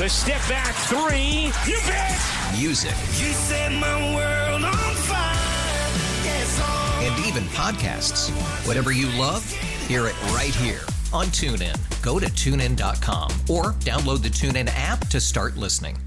The 0.00 0.08
step 0.08 0.40
back 0.48 0.74
three. 0.86 1.52
You 1.70 1.78
bet. 1.86 2.18
music, 2.58 2.92
You 3.18 3.34
set 3.34 3.70
my 3.70 4.14
world 4.14 4.64
on 4.64 4.94
fire. 4.94 5.34
Yes, 6.24 6.58
oh. 6.58 7.00
and 7.02 7.26
even 7.26 7.42
podcasts. 7.50 8.30
Whatever 8.66 8.92
you 8.92 9.08
love, 9.20 9.46
hear 9.86 10.06
it 10.06 10.18
right 10.32 10.54
here 10.54 10.80
on 11.12 11.26
TuneIn. 11.26 11.76
Go 12.00 12.18
to 12.18 12.24
tunein.com 12.24 13.30
or 13.50 13.74
download 13.80 14.22
the 14.22 14.30
TuneIn 14.30 14.70
app 14.74 15.06
to 15.08 15.20
start 15.20 15.58
listening. 15.58 15.98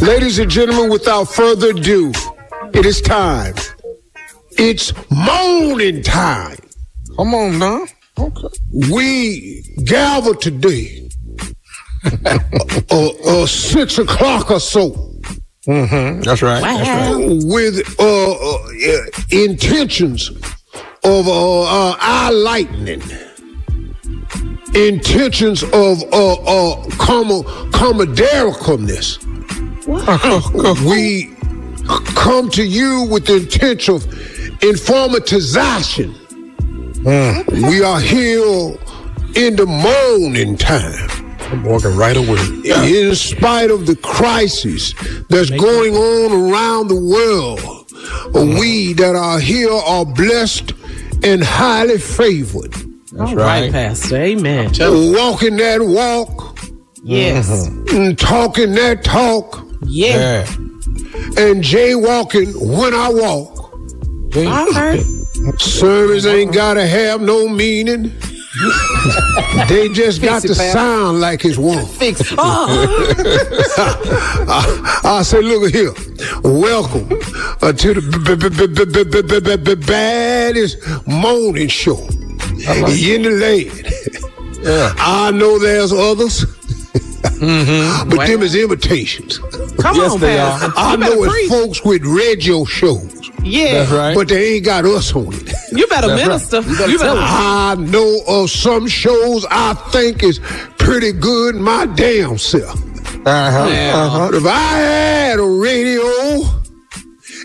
Ladies 0.00 0.38
and 0.38 0.50
gentlemen, 0.50 0.90
without 0.90 1.24
further 1.24 1.72
ado, 1.72 2.12
it 2.72 2.86
is 2.86 3.02
time. 3.02 3.54
It's 4.52 4.94
moaning 5.10 6.02
time. 6.02 6.56
Come 7.18 7.34
on 7.34 7.58
now. 7.58 7.84
Okay. 8.18 8.48
We 8.90 9.62
gather 9.84 10.34
today, 10.34 11.10
uh, 12.24 12.38
uh, 12.90 13.08
uh, 13.42 13.46
six 13.46 13.98
o'clock 13.98 14.50
or 14.50 14.60
so, 14.60 15.12
That's 15.66 16.42
right. 16.42 16.60
That's 16.62 16.88
right. 16.88 17.42
with 17.44 17.82
uh, 17.98 18.32
uh, 18.32 18.56
uh, 18.56 19.00
intentions 19.30 20.30
of 21.04 21.26
uh, 21.28 21.62
uh, 21.62 21.96
eye 22.00 22.30
lightning, 22.30 23.02
intentions 24.74 25.62
of 25.62 26.02
uh, 26.12 26.32
uh, 26.34 26.82
com- 26.98 27.44
comedicalness. 27.72 29.18
we 30.88 31.32
come 32.14 32.50
to 32.50 32.64
you 32.64 33.06
with 33.10 33.26
the 33.26 33.36
intent 33.36 33.88
of 33.88 34.02
informatization. 34.60 36.14
We 37.68 37.82
are 37.84 38.00
here 38.00 38.76
in 39.36 39.54
the 39.56 39.66
morning 39.66 40.56
time. 40.56 41.08
I'm 41.50 41.62
walking 41.64 41.96
right 41.96 42.16
away. 42.16 42.38
In 42.90 43.14
spite 43.14 43.70
of 43.70 43.86
the 43.86 43.96
crisis 43.96 44.92
that's 45.28 45.50
going 45.50 45.94
on 45.94 46.32
around 46.52 46.88
the 46.88 46.96
world, 47.00 47.60
we 48.58 48.92
that 48.94 49.14
are 49.16 49.38
here 49.38 49.70
are 49.72 50.04
blessed 50.04 50.72
and 51.22 51.42
highly 51.42 51.98
favored. 51.98 52.72
That's 52.72 53.30
All 53.30 53.36
right. 53.36 53.62
right, 53.62 53.72
Pastor. 53.72 54.16
Amen. 54.16 54.72
Walking 54.80 55.56
that 55.56 55.80
walk, 55.82 56.58
Yes. 57.02 57.48
Mm-hmm. 57.68 57.96
and 57.96 58.18
talking 58.18 58.72
that 58.74 59.04
talk, 59.04 59.64
Yeah. 59.86 60.16
Yeah. 60.16 60.46
and 61.38 61.62
jaywalking 61.62 62.54
when 62.76 62.92
I 62.94 63.08
walk. 63.10 63.54
I 64.34 64.70
heard. 64.74 65.60
Sermons 65.60 66.26
ain't 66.26 66.52
gotta 66.52 66.86
have 66.86 67.20
no 67.22 67.48
meaning. 67.48 68.12
they 69.68 69.88
just 69.90 70.22
got 70.22 70.40
to 70.42 70.54
sound 70.54 71.20
like 71.20 71.44
it's 71.44 71.58
one. 71.58 71.84
Fix 71.86 72.20
it. 72.20 72.32
I, 72.38 72.78
I, 75.04 75.22
say, 75.22 75.42
look 75.42 75.72
here. 75.72 75.92
Welcome 76.42 77.08
uh, 77.60 77.72
to 77.72 77.94
the 77.94 79.76
baddest 79.86 80.78
morning 81.06 81.68
show 81.68 81.98
uh-huh. 81.98 82.86
in 82.86 83.22
the 83.22 83.30
land. 83.30 83.72
Yeah. 84.64 84.94
I 84.96 85.30
know 85.32 85.58
there's 85.58 85.92
others. 85.92 86.46
Mm-hmm. 87.36 88.08
but 88.08 88.26
them 88.26 88.42
is 88.42 88.54
imitations. 88.54 89.38
Come 89.78 89.96
yes, 89.96 90.12
on, 90.12 90.20
they 90.20 90.40
I 90.40 90.96
know 90.96 91.24
it's 91.24 91.48
folks 91.50 91.84
with 91.84 92.02
radio 92.02 92.64
shows 92.64 93.15
yeah. 93.46 93.72
That's 93.84 93.90
right. 93.92 94.14
but 94.14 94.28
they 94.28 94.54
ain't 94.56 94.64
got 94.64 94.84
us 94.84 95.14
on 95.14 95.32
it. 95.32 95.52
You 95.72 95.86
better 95.86 96.08
That's 96.08 96.22
minister. 96.26 96.60
right. 96.60 96.68
You 96.70 96.76
better 96.76 96.90
You 96.92 96.98
better. 96.98 97.20
I 97.20 97.74
know 97.78 98.20
of 98.26 98.50
some 98.50 98.86
shows 98.88 99.46
I 99.50 99.74
think 99.92 100.22
is 100.22 100.38
pretty 100.78 101.12
good 101.12 101.54
my 101.56 101.86
damn 101.86 102.38
self. 102.38 102.74
Uh-huh. 103.26 103.68
Yeah. 103.70 103.92
Uh-huh. 103.96 104.30
If 104.34 104.44
I 104.46 104.78
had 104.78 105.38
a 105.38 105.44
radio 105.44 106.02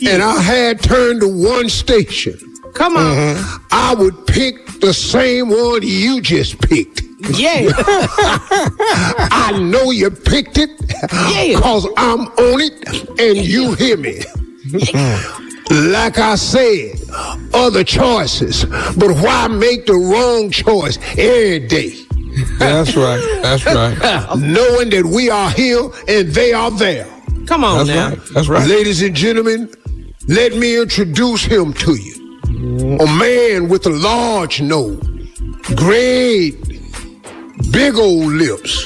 and 0.10 0.22
I 0.24 0.40
had 0.42 0.82
turned 0.82 1.22
to 1.22 1.28
one 1.28 1.70
station, 1.70 2.38
Come 2.74 2.96
on. 2.96 3.04
Mm-hmm. 3.16 3.64
I 3.72 3.94
would 3.96 4.26
pick 4.28 4.66
the 4.80 4.94
same 4.94 5.50
one 5.50 5.82
you 5.84 6.22
just 6.22 6.60
picked. 6.62 7.02
Yeah. 7.34 7.70
I 7.78 9.60
know 9.62 9.92
you 9.92 10.10
picked 10.10 10.58
it 10.58 10.70
Yeah. 11.34 11.56
because 11.58 11.86
I'm 11.98 12.22
on 12.28 12.62
it 12.62 13.20
and 13.20 13.38
you 13.46 13.74
hear 13.74 13.98
me. 13.98 14.22
Like 15.72 16.18
I 16.18 16.36
said, 16.36 17.00
other 17.54 17.84
choices, 17.84 18.66
but 18.66 19.12
why 19.22 19.48
make 19.48 19.86
the 19.86 19.94
wrong 19.94 20.52
choice 20.52 20.98
every 21.18 21.66
day? 21.68 21.96
That's 22.60 22.96
right. 22.96 23.22
That's 23.42 23.66
right. 23.66 23.98
Knowing 24.38 24.90
that 24.90 25.06
we 25.06 25.30
are 25.30 25.50
here 25.52 25.90
and 26.08 26.30
they 26.30 26.54
are 26.54 26.72
there. 26.72 27.06
Come 27.46 27.64
on 27.64 27.86
That's 27.86 27.90
now. 27.90 28.10
right. 28.10 28.20
That's 28.34 28.48
right. 28.48 28.68
Ladies 28.68 29.02
and 29.02 29.16
gentlemen, 29.16 29.74
let 30.28 30.56
me 30.56 30.80
introduce 30.80 31.44
him 31.44 31.74
to 31.74 31.96
you. 31.96 32.98
A 33.00 33.06
man 33.18 33.70
with 33.70 33.86
a 33.86 33.90
large 33.90 34.62
nose, 34.62 35.02
great, 35.76 36.54
big 37.72 37.96
old 37.96 38.32
lips. 38.32 38.86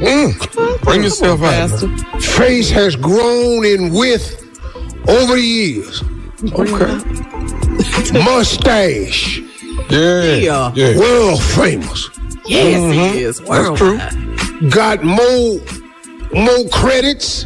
Mm. 0.00 0.82
Bring 0.82 1.02
yourself 1.02 1.42
out. 1.42 1.70
Face 2.22 2.70
has 2.70 2.94
grown 2.94 3.64
in 3.64 3.92
width 3.92 4.42
over 5.08 5.34
the 5.34 5.40
years. 5.40 6.02
Okay. 6.42 6.98
Mustache, 8.12 9.38
Yeah. 9.90 10.22
Yeah. 10.36 10.72
Yeah. 10.74 10.98
world 10.98 11.42
famous. 11.42 12.10
Yes, 12.46 12.92
he 12.94 13.22
is. 13.22 13.40
That's 13.40 13.78
true. 13.78 13.98
Got 14.70 15.02
more, 15.02 15.58
more 16.32 16.68
credits 16.70 17.44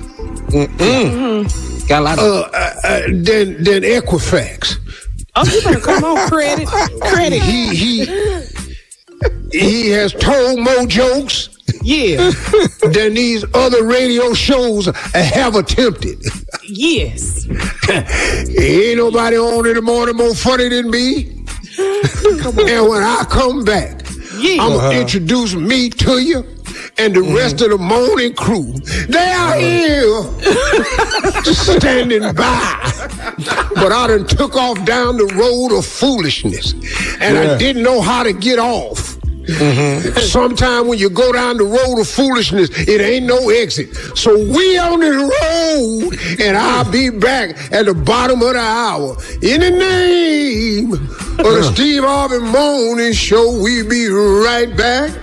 Got 1.88 2.00
a 2.00 2.04
lot 2.04 2.18
of. 2.18 2.24
uh, 2.24 2.48
uh, 2.52 2.74
uh, 2.84 3.00
than 3.06 3.62
than 3.64 3.82
Equifax. 3.82 4.76
oh, 5.36 5.44
you 5.46 5.62
better 5.62 5.80
come 5.80 6.04
on. 6.04 6.28
Credit. 6.28 6.66
Credit. 7.00 7.40
He 7.42 7.74
he 7.74 8.06
he 9.52 9.90
has 9.90 10.12
told 10.14 10.58
more 10.60 10.86
jokes 10.86 11.48
Yeah. 11.82 12.30
than 12.92 13.14
these 13.14 13.44
other 13.54 13.84
radio 13.84 14.34
shows 14.34 14.86
have 15.14 15.54
attempted. 15.56 16.18
Yes. 16.72 17.48
Ain't 17.88 18.98
nobody 18.98 19.36
on 19.36 19.66
in 19.66 19.74
the 19.74 19.82
morning 19.82 20.16
more 20.16 20.34
funny 20.34 20.68
than 20.68 20.90
me. 20.90 21.44
and 21.78 22.88
when 22.88 23.02
I 23.02 23.24
come 23.28 23.64
back, 23.64 24.02
Yeah. 24.38 24.62
I'm 24.62 24.70
gonna 24.70 24.76
uh-huh. 24.76 25.00
introduce 25.00 25.54
me 25.54 25.90
to 25.90 26.18
you 26.18 26.44
and 26.96 27.14
the 27.14 27.22
rest 27.22 27.56
mm-hmm. 27.56 27.72
of 27.72 27.78
the 27.78 27.84
morning 27.84 28.34
crew. 28.34 28.72
They 29.08 29.32
are 29.32 29.56
uh-huh. 29.56 29.58
here 29.58 31.52
standing 31.54 32.22
by. 32.34 32.92
But 33.74 33.92
I 33.92 34.06
done 34.06 34.26
took 34.26 34.54
off 34.56 34.84
down 34.84 35.16
the 35.16 35.26
road 35.34 35.76
of 35.76 35.84
foolishness 35.84 36.74
and 37.20 37.36
I 37.36 37.58
didn't 37.58 37.82
know 37.82 38.00
how 38.00 38.22
to 38.22 38.32
get 38.32 38.58
off. 38.58 39.19
Mm-hmm. 39.50 40.18
Sometime 40.20 40.86
when 40.86 40.98
you 40.98 41.10
go 41.10 41.32
down 41.32 41.56
the 41.56 41.64
road 41.64 42.00
of 42.00 42.08
foolishness, 42.08 42.70
it 42.88 43.00
ain't 43.00 43.26
no 43.26 43.50
exit. 43.50 43.94
So 44.16 44.36
we 44.36 44.78
on 44.78 45.00
the 45.00 45.10
road, 45.10 46.40
and 46.40 46.56
I'll 46.56 46.90
be 46.90 47.10
back 47.10 47.72
at 47.72 47.86
the 47.86 47.94
bottom 47.94 48.42
of 48.42 48.54
the 48.54 48.60
hour. 48.60 49.16
In 49.42 49.60
the 49.60 49.70
name 49.70 50.92
of 50.92 51.08
the 51.36 51.60
uh-huh. 51.60 51.74
Steve 51.74 52.04
Harvey 52.04 52.38
Morning 52.38 53.12
Show, 53.12 53.60
we 53.62 53.82
be 53.82 54.08
right 54.08 54.74
back. 54.76 55.18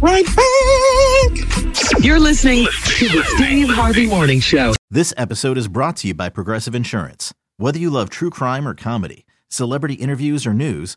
Right 0.00 0.24
back. 0.24 2.04
You're 2.04 2.20
listening 2.20 2.66
to 2.66 3.08
the 3.08 3.22
Steve 3.36 3.68
Harvey 3.68 4.06
Morning 4.06 4.40
Show. 4.40 4.74
This 4.90 5.12
episode 5.16 5.58
is 5.58 5.68
brought 5.68 5.96
to 5.98 6.08
you 6.08 6.14
by 6.14 6.30
Progressive 6.30 6.74
Insurance. 6.74 7.34
Whether 7.58 7.78
you 7.78 7.90
love 7.90 8.08
true 8.08 8.30
crime 8.30 8.66
or 8.66 8.74
comedy, 8.74 9.26
celebrity 9.48 9.94
interviews 9.94 10.46
or 10.46 10.54
news, 10.54 10.96